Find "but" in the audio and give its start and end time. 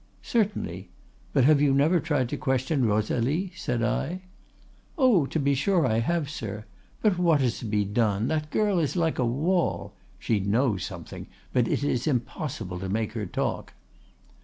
7.03-7.19, 11.53-11.67